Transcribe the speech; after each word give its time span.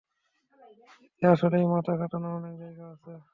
এতে 1.05 1.25
আসলেই 1.27 1.65
মাথা 1.73 1.93
খাটানোর 1.99 2.33
অনেক 2.39 2.53
জায়গা 2.61 2.85
আছে। 2.93 3.13